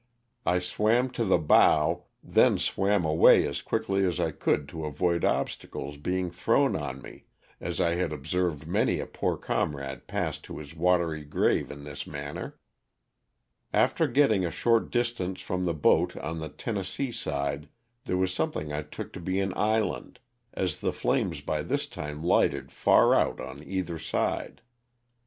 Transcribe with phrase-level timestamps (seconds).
[0.47, 5.23] I swam to the bow, then swam away as quickly as I could to avoid
[5.23, 7.25] obstacles being thrown on me,
[7.59, 12.07] as I had observed many a poor comrade pass to his watery grave in this
[12.07, 12.57] manner.
[13.71, 17.69] After get ting a short distance from the boat on the Tennessee side
[18.05, 20.17] there was something I took to be an island,
[20.51, 24.63] as the flames by this time lighted far out on either side.